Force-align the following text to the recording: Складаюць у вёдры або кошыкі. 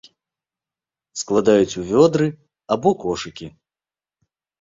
Складаюць 1.21 1.77
у 1.81 1.83
вёдры 1.91 2.27
або 2.77 2.89
кошыкі. 3.05 3.47